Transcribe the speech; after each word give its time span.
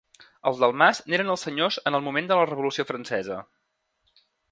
Els 0.51 0.61
Delmàs 0.61 1.01
n'eren 1.13 1.29
senyors 1.41 1.77
en 1.91 1.97
el 1.99 2.03
moment 2.07 2.31
de 2.31 2.39
la 2.39 2.47
Revolució 2.53 2.87
Francesa. 2.93 3.39